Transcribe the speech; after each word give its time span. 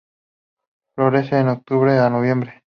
Florece 0.95 1.35
de 1.43 1.51
octubre 1.51 1.99
a 1.99 2.09
noviembre. 2.09 2.59